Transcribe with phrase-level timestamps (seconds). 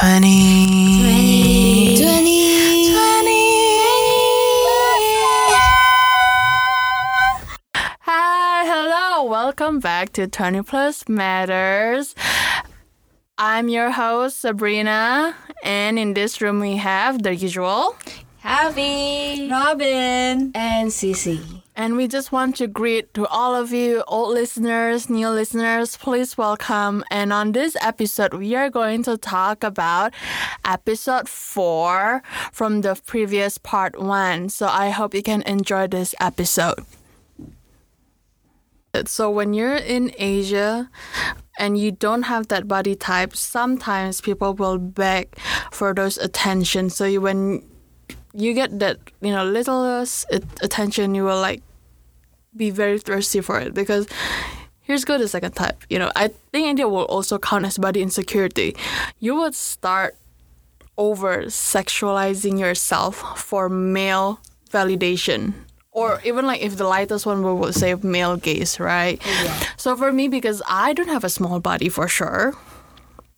[0.00, 1.02] 20.
[1.02, 1.96] 20.
[2.00, 2.32] 20.
[8.08, 12.14] Hi, hello, welcome back to 20 Plus Matters.
[13.36, 17.94] I'm your host, Sabrina, and in this room we have the usual.
[18.42, 19.50] Javi.
[19.50, 20.50] Robin.
[20.54, 21.59] And Cici.
[21.80, 26.36] And we just want to greet to all of you, old listeners, new listeners, please
[26.36, 27.02] welcome.
[27.10, 30.12] And on this episode, we are going to talk about
[30.62, 34.50] episode four from the previous part one.
[34.50, 36.84] So I hope you can enjoy this episode.
[39.06, 40.90] So when you're in Asia
[41.58, 45.34] and you don't have that body type, sometimes people will beg
[45.72, 46.90] for those attention.
[46.90, 47.64] So you, when
[48.34, 50.04] you get that you know little uh,
[50.60, 51.62] attention, you will like
[52.56, 54.06] be very thirsty for it because
[54.80, 55.84] here's go the second type.
[55.88, 58.76] You know, I think India will also count as body insecurity.
[59.18, 60.16] You would start
[60.98, 65.54] over sexualizing yourself for male validation.
[65.92, 69.20] Or even like if the lightest one we would say male gaze, right?
[69.24, 69.64] Yeah.
[69.76, 72.54] So for me, because I don't have a small body for sure,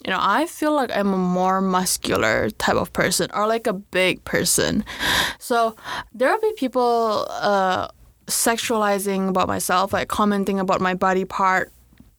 [0.05, 3.73] you know, I feel like I'm a more muscular type of person or like a
[3.73, 4.85] big person.
[5.39, 5.77] So
[6.13, 7.89] there'll be people uh,
[8.27, 11.73] sexualizing about myself, like commenting about my body part.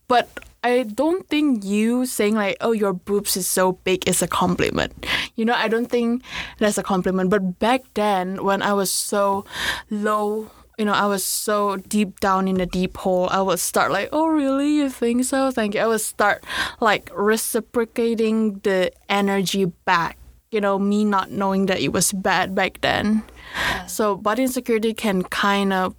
[0.07, 0.29] But
[0.63, 4.93] I don't think you saying like, "Oh, your boobs is so big" is a compliment.
[5.35, 6.23] You know, I don't think
[6.57, 7.29] that's a compliment.
[7.29, 9.43] But back then, when I was so
[9.91, 10.47] low,
[10.79, 14.07] you know, I was so deep down in the deep hole, I would start like,
[14.15, 14.79] "Oh, really?
[14.79, 15.51] You think so?
[15.51, 16.43] Thank you." I would start
[16.79, 20.17] like reciprocating the energy back.
[20.51, 23.23] You know, me not knowing that it was bad back then.
[23.53, 23.85] Yeah.
[23.85, 25.95] So body insecurity can kind of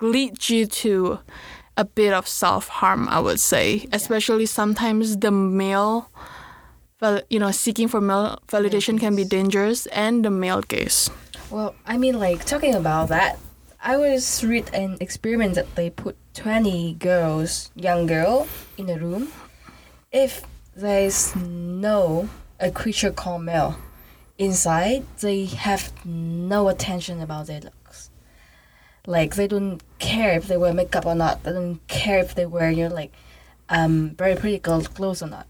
[0.00, 1.18] lead you to
[1.76, 6.10] a bit of self harm, I would say, especially sometimes the male,
[7.30, 11.10] you know, seeking for male validation can be dangerous, and the male gaze.
[11.50, 13.38] Well, I mean, like talking about that,
[13.82, 19.32] I was read an experiment that they put twenty girls, young girl, in a room.
[20.12, 20.42] If
[20.76, 22.28] there's no
[22.60, 23.76] a creature called male
[24.38, 28.10] inside, they have no attention about their looks.
[29.06, 31.42] Like they don't care if they wear makeup or not.
[31.42, 33.12] They don't care if they wear you know like
[33.68, 35.46] um very pretty clothes or not.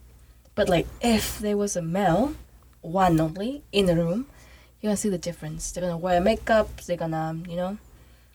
[0.55, 2.35] But like if there was a male,
[2.81, 4.27] one only in the room,
[4.81, 5.71] you're gonna see the difference.
[5.71, 6.81] They're gonna wear makeup.
[6.83, 7.79] They're gonna you know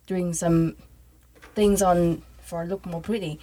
[0.05, 0.75] doing some
[1.55, 3.39] things on for look more pretty.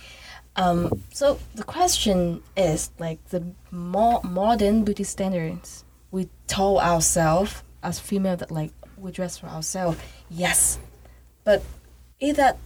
[0.57, 7.99] Um, so the question is like the more modern beauty standards we told ourselves as
[7.99, 9.99] female that like we dress for ourselves.
[10.31, 10.79] Yes,
[11.43, 11.61] but
[12.21, 12.57] is that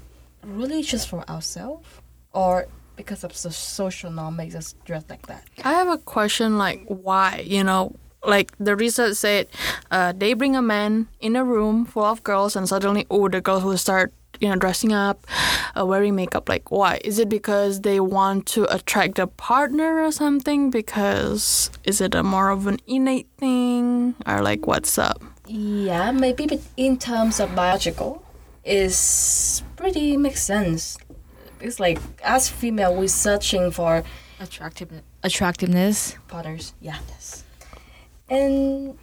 [0.45, 1.89] really just for ourselves
[2.35, 5.45] or because of the social norm makes us dress like that?
[5.65, 9.49] I have a question like why, you know, like the research said,
[9.91, 13.41] uh, they bring a man in a room full of girls and suddenly, oh, the
[13.41, 15.27] girls will start you know dressing up
[15.79, 17.01] uh, wearing makeup like why?
[17.05, 20.71] Is it because they want to attract a partner or something?
[20.71, 24.15] Because is it a more of an innate thing?
[24.27, 25.23] Or like what's up?
[25.47, 28.23] Yeah maybe but in terms of biological
[28.65, 30.99] is pretty makes sense.
[31.61, 34.05] It's like as female we're searching for
[34.41, 36.17] attractiveness attractiveness.
[36.29, 37.45] Partners yeah yes.
[38.31, 38.99] And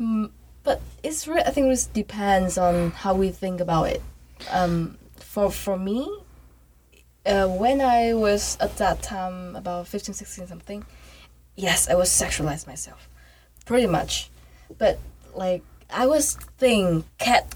[0.00, 0.30] mm,
[0.66, 4.02] but it's re- i think it depends on how we think about it
[4.50, 6.08] um, for for me,
[7.24, 10.84] uh, when I was at that time about 15, 16 something,
[11.56, 13.08] yes, I was sexualized myself,
[13.64, 14.30] pretty much.
[14.78, 14.98] But
[15.34, 17.54] like I was think cat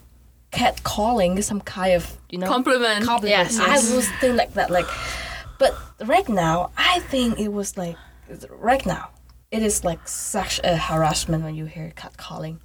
[0.50, 3.04] cat calling some kind of you know compliment.
[3.04, 3.30] Compliment.
[3.30, 3.92] Yes, yes.
[3.92, 4.86] I was think like that like,
[5.58, 7.96] but right now I think it was like
[8.50, 9.10] right now
[9.50, 12.60] it is like such a harassment when you hear cat calling.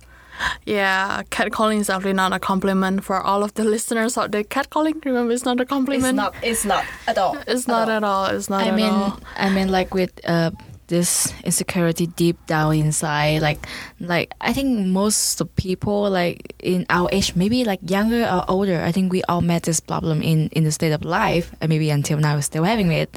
[0.65, 4.43] Yeah, catcalling is definitely not a compliment for all of the listeners out there.
[4.43, 6.05] Catcalling, remember, it's not a compliment.
[6.05, 6.35] It's not.
[6.41, 7.37] It's not at all.
[7.47, 7.95] It's at not all.
[7.95, 8.25] at all.
[8.27, 8.67] It's not.
[8.67, 9.19] I mean, all.
[9.37, 10.51] I mean, like with uh,
[10.87, 13.65] this insecurity deep down inside, like,
[13.99, 18.81] like I think most of people, like in our age, maybe like younger or older,
[18.81, 21.89] I think we all met this problem in in the state of life, and maybe
[21.89, 23.15] until now we're still having it,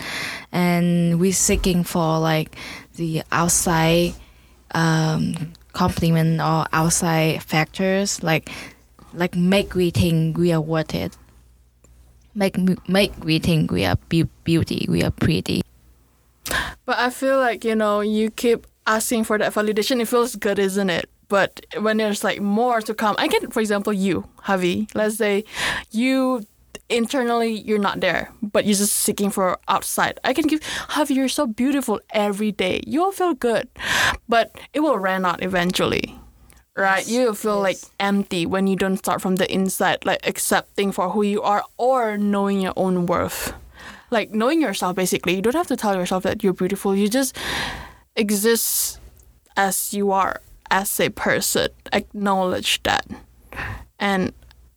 [0.52, 2.56] and we're seeking for like
[2.96, 4.14] the outside.
[4.74, 8.50] Um, compliment or outside factors like
[9.14, 11.16] like make we think we are worth it.
[12.34, 12.56] Make
[12.88, 15.62] make we think we are be- beauty we are pretty.
[16.84, 20.58] But i feel like you know you keep asking for that validation it feels good
[20.58, 21.08] isn't it?
[21.28, 24.88] But when there's like more to come i can for example you javi.
[24.94, 25.44] Let's say
[25.90, 26.46] you
[26.88, 30.18] internally you're not there, but you're just seeking for outside.
[30.24, 32.80] I can give have you're so beautiful every day.
[32.86, 33.68] You'll feel good.
[34.28, 36.18] But it will run out eventually.
[36.76, 37.06] Right?
[37.06, 41.10] Yes, You feel like empty when you don't start from the inside, like accepting for
[41.10, 43.52] who you are or knowing your own worth.
[44.10, 45.34] Like knowing yourself basically.
[45.34, 46.94] You don't have to tell yourself that you're beautiful.
[46.94, 47.36] You just
[48.16, 49.00] exist
[49.56, 50.40] as you are
[50.70, 51.68] as a person.
[51.92, 53.06] Acknowledge that.
[53.98, 54.32] And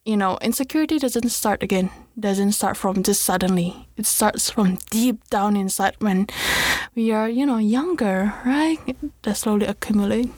[0.05, 1.89] you know, insecurity doesn't start again.
[2.19, 3.87] Doesn't start from just suddenly.
[3.97, 6.27] It starts from deep down inside when
[6.95, 8.79] we are, you know, younger, right?
[9.21, 10.29] That slowly accumulate.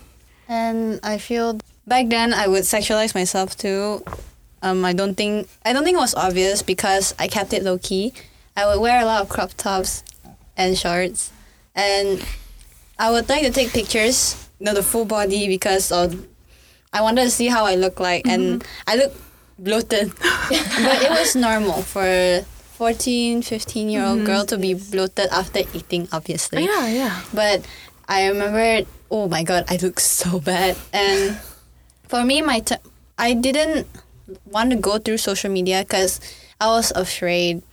[0.50, 4.04] And I feel back then I would sexualize myself too.
[4.62, 7.78] Um, I don't think I don't think it was obvious because I kept it low
[7.78, 8.14] key.
[8.56, 10.04] I would wear a lot of crop tops
[10.56, 11.32] and shorts,
[11.74, 12.24] and
[13.00, 16.26] I would like to take pictures, you know, the full body because of
[16.94, 19.14] I wanted to see how I look like, and I look
[19.64, 22.46] bloated, but it was normal for.
[22.74, 24.26] 14 15 year old mm-hmm.
[24.26, 27.22] girl to be bloated after eating obviously Yeah, yeah.
[27.32, 27.62] but
[28.08, 30.78] I remember, oh my god, I look so bad.
[30.92, 31.38] And
[32.08, 32.76] for me, my t-
[33.18, 33.88] I didn't
[34.46, 36.20] want to go through social media because
[36.60, 37.64] I was afraid,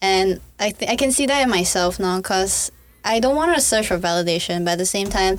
[0.00, 2.70] and I th- I can see that in myself now because
[3.04, 5.38] I don't want to search for validation, but at the same time,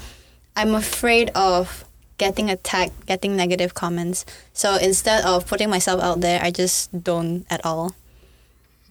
[0.55, 1.85] I'm afraid of
[2.19, 4.25] getting attacked, getting negative comments.
[4.53, 7.95] So instead of putting myself out there, I just don't at all.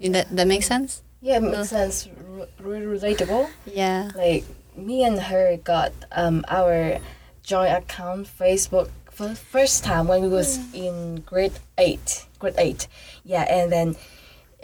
[0.00, 1.02] That that makes sense.
[1.20, 2.08] Yeah, it makes sense.
[2.08, 3.48] R- really relatable.
[3.66, 4.10] Yeah.
[4.16, 4.44] Like
[4.76, 6.98] me and her got um our
[7.42, 12.26] joint account Facebook for the first time when we was in grade eight.
[12.38, 12.88] Grade eight.
[13.24, 13.96] Yeah, and then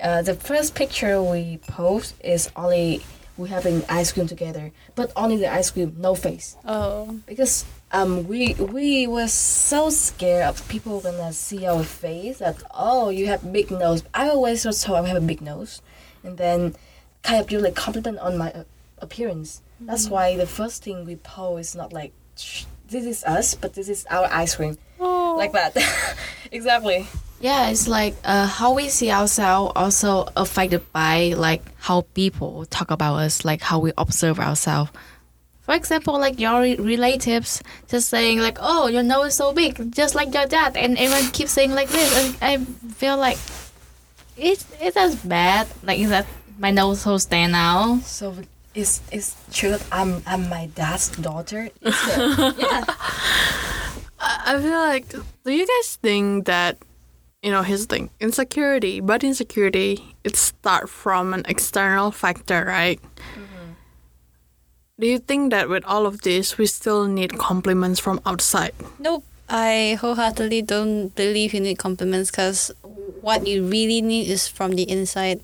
[0.02, 3.02] uh, the first picture we post is only
[3.36, 6.56] we having ice cream together, but only the ice cream, no face.
[6.64, 7.18] Oh.
[7.26, 7.64] because
[7.94, 13.26] um we we were so scared of people gonna see our face that oh you
[13.28, 14.02] have big nose.
[14.12, 15.80] I always was told i have a big nose
[16.24, 16.74] and then
[17.22, 18.64] kind of do like compliment on my uh,
[18.98, 19.62] appearance.
[19.80, 23.88] That's why the first thing we post is not like this is us but this
[23.88, 24.76] is our ice cream.
[24.98, 25.76] Like that.
[26.52, 27.04] Exactly.
[27.40, 32.92] Yeah, it's like uh, how we see ourselves also affected by like how people talk
[32.92, 34.92] about us, like how we observe ourselves.
[35.64, 40.14] For example, like your relatives just saying like, "Oh, your nose is so big, just
[40.14, 42.58] like your dad," and everyone keeps saying like this, and I
[42.94, 43.38] feel like
[44.36, 45.68] it's it's as bad.
[45.82, 46.26] Like is that
[46.58, 48.00] my nose so stand out?
[48.02, 48.34] so
[48.74, 51.94] is is true that i'm i'm my dad's daughter Is
[52.58, 52.84] yeah
[54.18, 55.08] I I feel like,
[55.44, 56.78] do you guys think that,
[57.42, 63.00] you know, here's the thing insecurity, but insecurity, it start from an external factor, right?
[63.02, 63.53] Mm-hmm.
[64.96, 68.72] Do you think that with all of this, we still need compliments from outside?
[69.00, 69.24] Nope.
[69.48, 72.70] I wholeheartedly don't believe you need compliments because
[73.20, 75.40] what you really need is from the inside.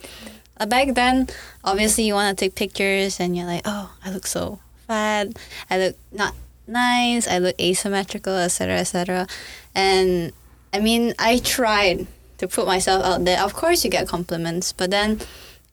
[0.57, 1.29] Uh, back then,
[1.65, 5.37] obviously, you want to take pictures and you're like, oh, I look so fat.
[5.69, 6.35] I look not
[6.69, 7.27] nice.
[7.27, 9.27] I look asymmetrical, etc., etc.
[9.75, 10.33] And
[10.73, 12.07] I mean, I tried
[12.39, 13.43] to put myself out there.
[13.43, 15.19] Of course, you get compliments, but then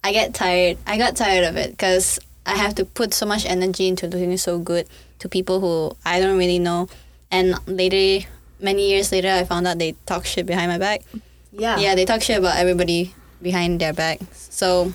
[0.04, 0.80] I get tired.
[0.88, 4.36] I got tired of it because I have to put so much energy into looking
[4.38, 4.88] so good
[5.20, 6.88] to people who I don't really know.
[7.30, 8.26] And later,
[8.64, 11.04] many years later, I found out they talk shit behind my back.
[11.52, 13.14] yeah Yeah, they talk shit about everybody
[13.44, 14.24] behind their back.
[14.32, 14.94] So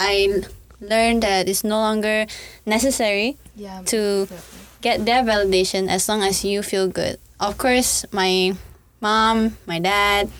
[0.00, 0.42] I
[0.80, 2.26] learned that it's no longer
[2.64, 4.28] necessary yeah to
[4.80, 7.20] get their validation as long as you feel good.
[7.40, 8.56] Of course, my
[9.04, 10.32] mom, my dad,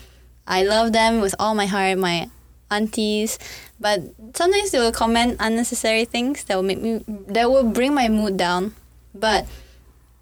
[0.49, 2.29] I love them with all my heart, my
[2.69, 3.39] aunties,
[3.79, 4.01] but
[4.33, 8.37] sometimes they will comment unnecessary things that will make me that will bring my mood
[8.37, 8.75] down.
[9.13, 9.45] But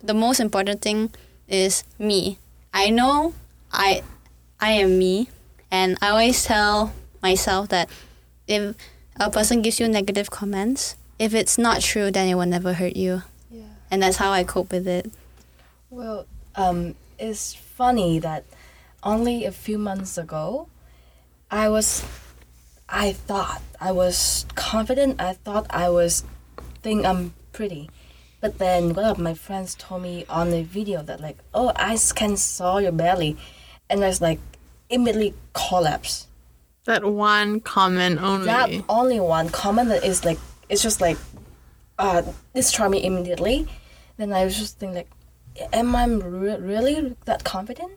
[0.01, 1.11] the most important thing
[1.47, 2.37] is me.
[2.73, 3.33] I know
[3.71, 4.03] I
[4.59, 5.29] I am me
[5.71, 7.89] and I always tell myself that
[8.47, 8.75] if
[9.19, 12.95] a person gives you negative comments, if it's not true then it will never hurt
[12.95, 15.11] you yeah and that's how I cope with it.
[15.89, 16.25] Well,
[16.55, 18.43] um, it's funny that
[19.03, 20.67] only a few months ago,
[21.51, 22.03] I was,
[22.87, 25.19] I thought I was confident.
[25.19, 26.23] I thought I was,
[26.81, 27.89] think I'm pretty,
[28.41, 31.97] but then one of my friends told me on the video that like, oh, I
[32.15, 33.37] can saw your belly,
[33.89, 34.39] and I was like,
[34.89, 36.27] immediately collapse.
[36.85, 38.45] That one comment only.
[38.45, 40.37] That only one comment that is like,
[40.69, 41.17] it's just like,
[41.97, 42.21] uh,
[42.53, 43.67] destroy me immediately.
[44.17, 45.09] Then I was just thinking like,
[45.73, 47.93] am I re- really that confident?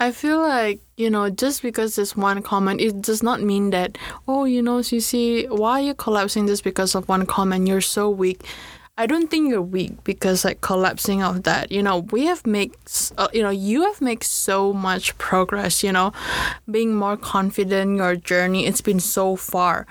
[0.00, 3.98] I feel like, you know, just because there's one comment, it does not mean that,
[4.26, 7.68] oh, you know, Cici, why are you collapsing just because of one comment?
[7.68, 8.42] You're so weak.
[8.96, 11.70] I don't think you're weak because like collapsing of that.
[11.70, 12.74] You know, we have made,
[13.18, 15.82] uh, you know, you have made so much progress.
[15.82, 16.12] You know,
[16.70, 18.66] being more confident in your journey.
[18.66, 19.86] It's been so far.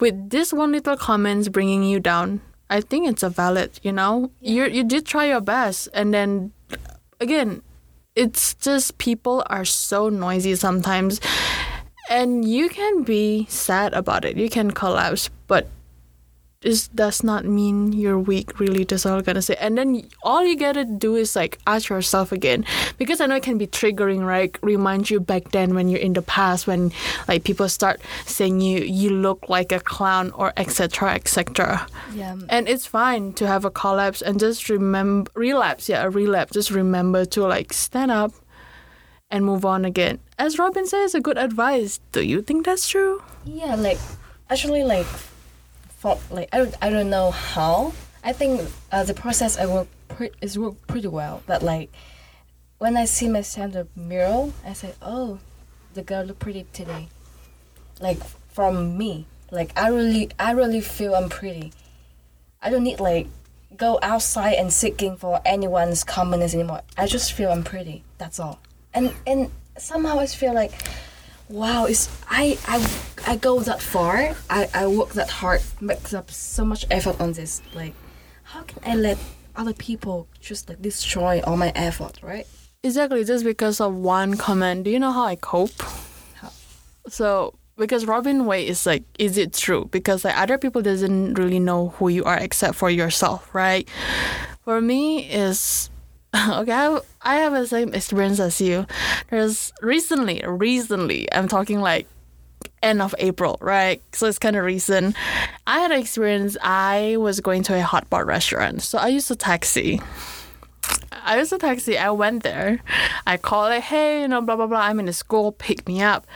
[0.00, 2.40] With this one little comments bringing you down,
[2.70, 3.78] I think it's a valid.
[3.82, 6.52] You know, you you did try your best, and then
[7.20, 7.62] again,
[8.18, 11.20] it's just people are so noisy sometimes,
[12.10, 14.36] and you can be sad about it.
[14.36, 15.68] You can collapse, but
[16.60, 20.44] this does not mean you're weak really that's all i'm gonna say and then all
[20.44, 22.64] you gotta do is like ask yourself again.
[22.98, 24.56] Because i know it can be triggering right?
[24.62, 26.90] Remind you back then when you're in the past when
[27.28, 32.34] like people start saying you you look like a clown or etc etc Yeah.
[32.48, 35.88] and it's fine to have a collapse and just remember relapse.
[35.88, 36.52] Yeah a relapse.
[36.52, 38.32] Just remember to like stand up
[39.30, 40.18] and move on again.
[40.38, 42.00] As robin says a good advice.
[42.10, 43.22] Do you think that's true?
[43.44, 43.98] Yeah, like
[44.50, 45.06] actually, like
[45.98, 47.92] for like I don't I don't know how.
[48.24, 51.42] I think uh, the process I work pre- is work pretty well.
[51.46, 51.90] But like
[52.78, 55.40] when I see my the mirror, I say, "Oh,
[55.94, 57.08] the girl look pretty today."
[58.00, 61.72] Like from me, like I really I really feel I'm pretty.
[62.62, 63.26] I don't need like
[63.76, 66.82] go outside and seeking for anyone's comments anymore.
[66.96, 68.04] I just feel I'm pretty.
[68.18, 68.60] That's all.
[68.94, 70.72] And and somehow I feel like
[71.48, 72.86] wow it's i i
[73.26, 77.32] i go that far i i work that hard makes up so much effort on
[77.32, 77.94] this like
[78.42, 79.18] how can i let
[79.56, 82.46] other people just like destroy all my effort right
[82.84, 84.84] Exactly, just because of one comment.
[84.84, 85.82] Do you know how I cope?
[86.36, 86.50] How?
[87.08, 89.88] So because Robin Way is like, is it true?
[89.90, 93.88] Because like other people doesn't really know who you are except for yourself, right?
[94.62, 95.90] For me is
[96.48, 96.72] okay.
[96.72, 98.86] I have, I have the same experience as you.
[99.30, 102.06] There's recently, recently, I'm talking like
[102.82, 104.02] end of April, right?
[104.12, 105.16] So it's kind of recent.
[105.66, 106.56] I had an experience.
[106.62, 110.00] I was going to a hot pot restaurant, so I used a taxi.
[111.24, 111.98] I used a taxi.
[111.98, 112.80] I went there.
[113.26, 114.80] I called like, hey, you know, blah blah blah.
[114.80, 115.52] I'm in the school.
[115.52, 116.26] Pick me up.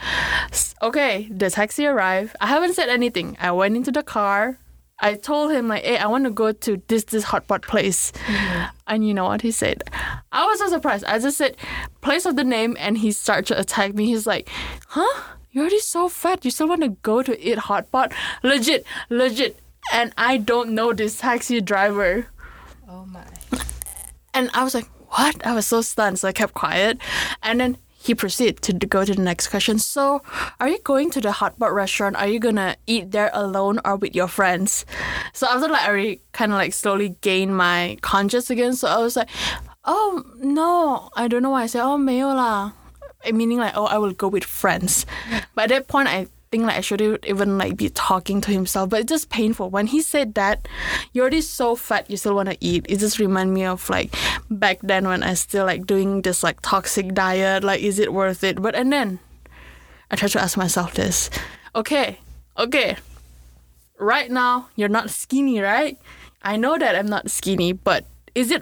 [0.81, 2.35] Okay, the taxi arrived.
[2.41, 3.37] I haven't said anything.
[3.39, 4.59] I went into the car.
[4.99, 8.11] I told him like, hey, I want to go to this this hot pot place.
[8.11, 8.65] Mm-hmm.
[8.87, 9.83] And you know what he said?
[10.31, 11.03] I was so surprised.
[11.05, 11.57] I just said
[12.01, 14.05] place of the name, and he started to attack me.
[14.05, 14.49] He's like,
[14.87, 15.21] huh?
[15.51, 16.43] You're already so fat.
[16.43, 18.11] You still want to go to eat hot pot?
[18.41, 19.59] Legit, legit.
[19.93, 22.25] And I don't know this taxi driver.
[22.89, 23.23] oh my
[24.33, 25.45] And I was like, what?
[25.45, 26.17] I was so stunned.
[26.19, 26.97] So I kept quiet.
[27.43, 29.78] And then he proceeded to go to the next question.
[29.78, 30.22] So,
[30.60, 32.16] are you going to the hot pot restaurant?
[32.16, 34.86] Are you going to eat there alone or with your friends?
[35.32, 38.74] So, after like, I already kind of like slowly gained my conscience again.
[38.74, 39.28] So, I was like,
[39.84, 41.10] oh, no.
[41.16, 42.72] I don't know why I said, oh, 没有啦.
[43.26, 45.04] Meaning like, oh, I will go with friends.
[45.54, 48.89] But at that point, I think like I shouldn't even like be talking to himself.
[48.89, 49.71] But it's just painful.
[49.71, 50.67] When he said that,
[51.11, 52.85] you're already so fat, you still want to eat.
[52.87, 54.13] It just remind me of like
[54.51, 57.63] back then when I still like doing this like toxic diet.
[57.63, 58.61] Like, is it worth it?
[58.61, 59.17] But and then
[60.11, 61.31] I try to ask myself this.
[61.73, 62.19] Okay,
[62.55, 62.97] okay.
[63.97, 65.97] Right now, you're not skinny, right?
[66.43, 68.05] I know that I'm not skinny, but
[68.35, 68.61] is it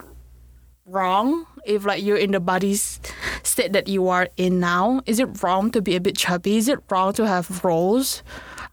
[0.86, 5.02] wrong if like you're in the body state that you are in now?
[5.06, 6.58] Is it wrong to be a bit chubby?
[6.58, 8.24] Is it wrong to have rolls?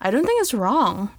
[0.01, 1.11] I don't think it's wrong.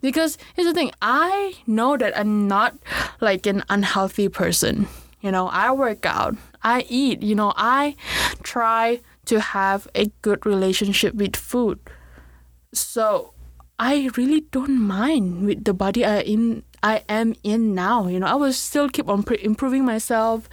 [0.00, 2.74] Because here's the thing, I know that I'm not
[3.20, 4.88] like an unhealthy person.
[5.20, 7.94] You know, I work out, I eat, you know, I
[8.42, 11.78] try to have a good relationship with food.
[12.72, 13.32] So
[13.78, 18.08] I really don't mind with the body I in I am in now.
[18.08, 20.48] You know, I will still keep on pre- improving myself.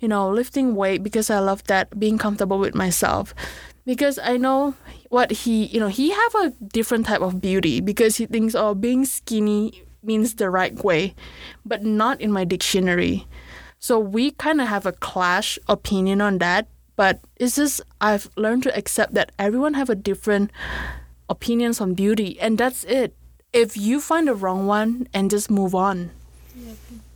[0.00, 1.98] You know, lifting weight because I love that.
[1.98, 3.34] Being comfortable with myself,
[3.86, 4.74] because I know
[5.08, 5.66] what he.
[5.66, 9.82] You know, he have a different type of beauty because he thinks oh being skinny
[10.02, 11.14] means the right way,
[11.64, 13.26] but not in my dictionary.
[13.78, 16.68] So we kind of have a clash opinion on that.
[16.96, 20.52] But it's just I've learned to accept that everyone have a different
[21.28, 23.16] opinions on beauty and that's it
[23.54, 26.10] if you find the wrong one and just move on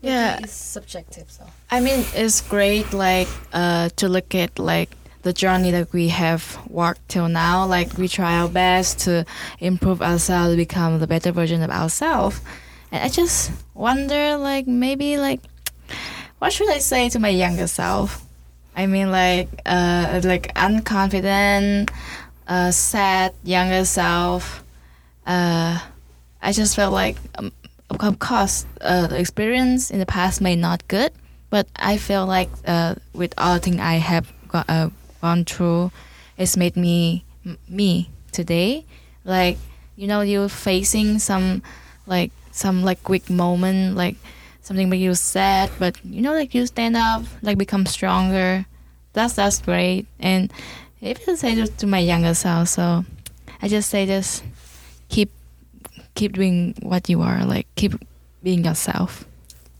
[0.00, 0.38] Yeah.
[0.42, 4.88] it's subjective so I mean, it's great, like, uh, to look at like
[5.22, 7.66] the journey that we have walked till now.
[7.66, 9.26] Like, we try our best to
[9.60, 12.40] improve ourselves, become the better version of ourselves.
[12.90, 15.40] And I just wonder, like, maybe, like,
[16.38, 18.24] what should I say to my younger self?
[18.74, 21.90] I mean, like, uh, like unconfident,
[22.46, 24.64] uh, sad younger self.
[25.26, 25.78] Uh,
[26.42, 27.52] I just felt like, um,
[27.90, 31.12] of course, uh, the experience in the past may not good,
[31.50, 34.90] but I feel like uh, with all the thing I have got, uh,
[35.20, 35.90] gone through,
[36.36, 37.24] it's made me
[37.68, 38.84] me today.
[39.24, 39.58] Like
[39.96, 41.62] you know, you're facing some
[42.06, 44.16] like some like quick moment, like
[44.62, 48.66] something make you sad, but you know, like you stand up, like become stronger.
[49.12, 50.06] That's that's great.
[50.20, 50.52] And
[51.00, 53.04] if you say this to my younger self, so
[53.60, 54.42] I just say this:
[55.08, 55.30] keep
[56.18, 57.94] keep doing what you are, like keep
[58.42, 59.24] being yourself.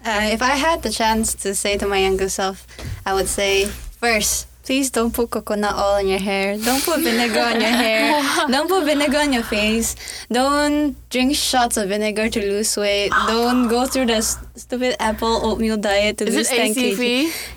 [0.07, 2.63] Uh, if I had the chance to say to my younger self,
[3.05, 6.57] I would say first, please don't put coconut oil in your hair.
[6.57, 8.23] Don't put vinegar on your hair.
[8.55, 9.97] Don't put vinegar on your face.
[10.31, 13.11] Don't drink shots of vinegar to lose weight.
[13.27, 16.95] Don't go through the stupid apple oatmeal diet to Is lose it 10 kg.
[16.95, 17.03] ACV?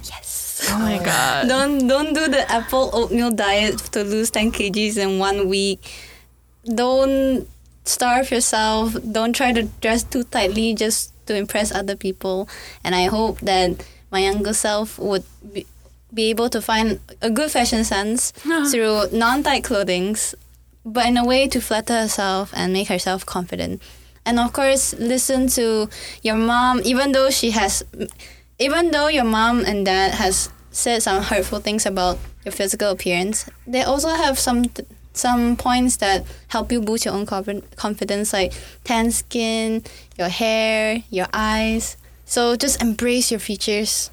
[0.09, 0.67] Yes.
[0.71, 1.47] Oh my god.
[1.47, 5.85] Don't don't do the apple oatmeal diet to lose 10 kgs in one week.
[6.65, 7.45] Don't
[7.85, 8.95] starve yourself.
[9.11, 12.47] Don't try to dress too tightly just to impress other people.
[12.83, 15.23] And I hope that my younger self would
[15.53, 15.65] be,
[16.13, 18.31] be able to find a good fashion sense
[18.71, 20.35] through non-tight clothings,
[20.85, 23.81] but in a way to flatter herself and make herself confident.
[24.25, 25.89] And of course, listen to
[26.21, 27.83] your mom, even though she has,
[28.59, 33.49] even though your mom and dad has said some hurtful things about your physical appearance,
[33.65, 34.65] they also have some
[35.13, 38.53] some points that help you boost your own confidence, like
[38.83, 39.83] tan skin,
[40.17, 41.97] your hair, your eyes.
[42.25, 44.09] So just embrace your features.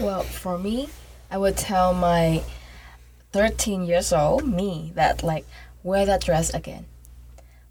[0.00, 0.88] Well, for me,
[1.30, 2.42] I would tell my
[3.32, 5.44] 13 years old me that like
[5.82, 6.86] wear that dress again.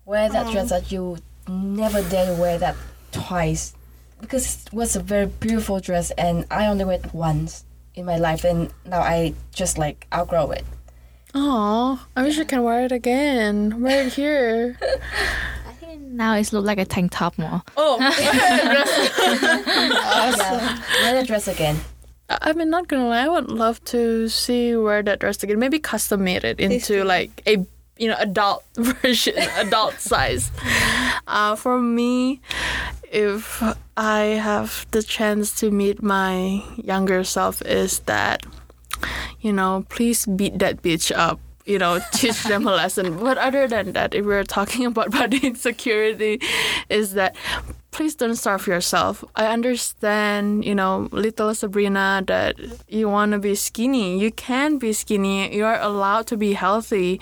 [0.06, 1.18] Wear that dress that you
[1.48, 2.76] never dare to wear that
[3.12, 3.74] twice
[4.20, 7.66] because it was a very beautiful dress and I only wear it once
[7.96, 10.66] in my life and now I just like outgrow it.
[11.36, 13.82] Oh, I wish I can wear it again.
[13.82, 14.78] Wear it here.
[15.68, 17.62] I think now it's look like a tank top more.
[17.76, 18.10] Oh, Yeah,
[21.02, 21.78] wear that dress again.
[22.30, 25.60] I I mean, not gonna lie, I would love to see wear that dress again.
[25.60, 27.66] Maybe custom made it into like a
[27.98, 30.52] you know adult version, adult size.
[31.28, 32.42] Uh, for me,
[33.12, 33.62] if
[33.98, 38.46] I have the chance to meet my younger self, is that
[39.42, 41.40] you know, please beat that bitch up.
[41.66, 43.18] You know, teach them a lesson.
[43.20, 46.42] But other than that, if we're talking about body insecurity,
[46.90, 47.36] is that
[47.92, 49.24] please don't starve yourself.
[49.36, 52.56] I understand, you know, little Sabrina, that
[52.90, 54.20] you want to be skinny.
[54.20, 55.56] You can be skinny.
[55.56, 57.22] You are allowed to be healthy.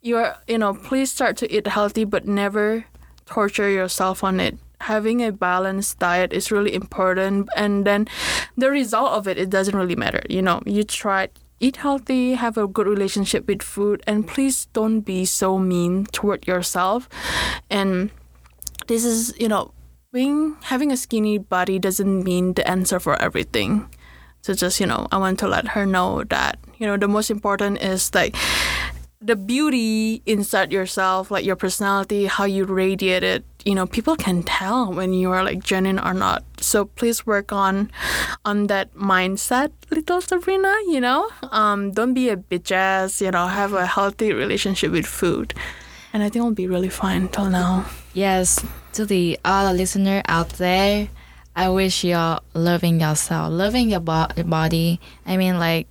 [0.00, 2.86] You are, you know, please start to eat healthy, but never
[3.26, 4.56] torture yourself on it.
[4.80, 8.06] Having a balanced diet is really important, and then
[8.56, 10.22] the result of it, it doesn't really matter.
[10.28, 11.28] You know, you try
[11.60, 16.46] eat healthy, have a good relationship with food, and please don't be so mean toward
[16.46, 17.08] yourself.
[17.68, 18.10] And
[18.86, 19.72] this is, you know,
[20.12, 23.88] being having a skinny body doesn't mean the answer for everything.
[24.42, 27.30] So just, you know, I want to let her know that, you know, the most
[27.30, 28.36] important is like
[29.20, 34.42] the beauty inside yourself, like your personality, how you radiate it, you know, people can
[34.44, 36.44] tell when you are like genuine or not.
[36.60, 37.90] So please work on
[38.44, 41.28] on that mindset, little Sabrina, you know?
[41.50, 45.52] Um, don't be a bitch ass, you know, have a healthy relationship with food.
[46.12, 47.86] And I think it'll be really fine till now.
[48.14, 51.08] Yes, to the other listener out there,
[51.56, 55.00] I wish you're loving yourself, loving your, bo- your body.
[55.26, 55.88] I mean, like,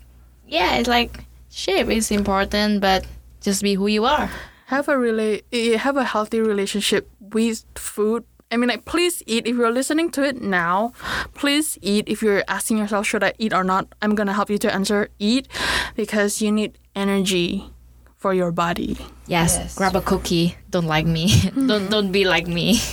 [0.47, 3.05] yeah, it's like shape is important, but
[3.47, 4.29] just be who you are.
[4.67, 8.27] have a really eh, eh, have a healthy relationship with food.
[8.51, 10.91] I mean, like, please eat if you're listening to it now.
[11.33, 13.87] Please eat if you're asking yourself, should I eat or not?
[14.03, 15.47] I'm gonna help you to answer eat
[15.95, 17.71] because you need energy
[18.19, 18.99] for your body.
[19.31, 19.75] Yes, Yes.
[19.79, 20.59] grab a cookie.
[20.69, 21.31] Don't like me.
[21.55, 21.87] don't mm-hmm.
[21.87, 22.83] don't be like me.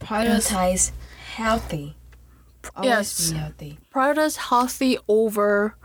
[0.00, 0.92] Prioritize
[1.36, 1.96] healthy.
[2.76, 3.30] Always Yes.
[3.30, 3.72] be healthy.
[3.92, 5.76] Prioritize healthy over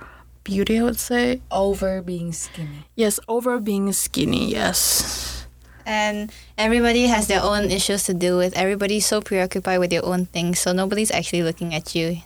[0.49, 0.79] beauty.
[0.79, 2.89] I would say Over being skinny.
[2.97, 4.49] yes, over being skinny.
[4.49, 5.45] Yes.
[5.85, 8.53] And everybody has their own issues to deal with.
[8.57, 12.21] Everybody's so preoccupied with their own things, so nobody's actually looking at you.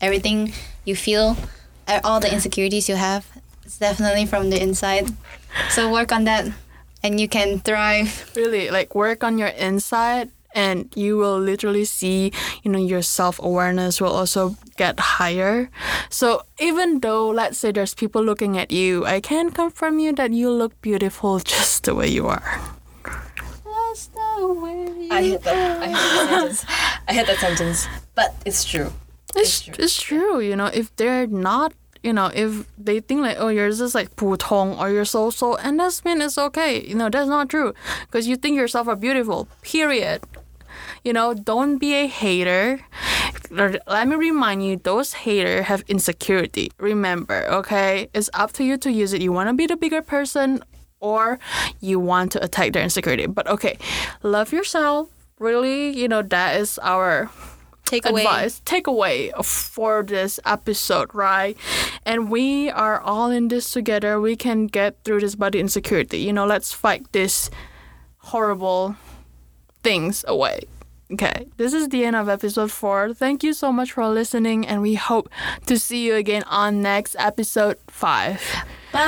[0.00, 0.52] Everything
[0.84, 1.36] you feel,
[1.88, 3.24] uh, all the insecurities you have,
[3.64, 5.08] it's definitely from the inside.
[5.72, 6.52] So work on that,
[7.02, 8.28] and you can thrive.
[8.36, 12.32] really like work on your inside and you will literally see
[12.64, 15.70] you know your self-awareness will also get higher
[16.08, 20.32] so even though let's say there's people looking at you i can confirm you that
[20.32, 22.60] you look beautiful just the way you are
[23.64, 25.08] That's the way.
[25.08, 25.80] I hate that.
[25.80, 26.58] I hate that sentence.
[27.08, 27.88] I hate that sentence.
[28.14, 28.92] But it's true.
[29.36, 29.74] it's, true.
[29.78, 33.70] it's true you know if they're not you know if they think like oh you're
[33.70, 37.28] just like 普通 or you're so so and that's mean it's okay you know that's
[37.28, 37.74] not true
[38.06, 40.22] because you think yourself are beautiful period
[41.04, 42.80] you know don't be a hater
[43.50, 48.90] let me remind you those haters have insecurity remember okay it's up to you to
[48.90, 50.62] use it you want to be the bigger person
[51.00, 51.38] or
[51.80, 53.78] you want to attack their insecurity but okay
[54.22, 55.08] love yourself
[55.38, 57.30] really you know that is our
[57.86, 58.18] Takeaway.
[58.18, 61.56] advice, takeaway for this episode, right?
[62.04, 64.20] And we are all in this together.
[64.20, 66.18] We can get through this body insecurity.
[66.18, 67.48] You know, let's fight this
[68.18, 68.96] horrible
[69.86, 70.60] things away.
[71.12, 73.14] Okay, this is the end of episode 4.
[73.14, 75.30] Thank you so much for listening, and we hope
[75.66, 78.42] to see you again on next episode 5.
[78.92, 78.98] Bye.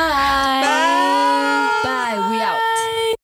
[0.62, 1.80] Bye.
[1.82, 2.28] Bye.
[2.30, 3.17] We out.